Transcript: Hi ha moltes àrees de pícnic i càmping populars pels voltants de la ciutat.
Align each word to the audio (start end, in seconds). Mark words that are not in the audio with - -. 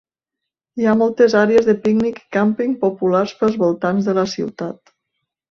Hi 0.79 0.87
ha 0.87 0.93
moltes 1.01 1.35
àrees 1.41 1.67
de 1.67 1.75
pícnic 1.83 2.17
i 2.23 2.25
càmping 2.39 2.73
populars 2.85 3.35
pels 3.43 3.61
voltants 3.67 4.09
de 4.11 4.19
la 4.23 4.27
ciutat. 4.35 4.93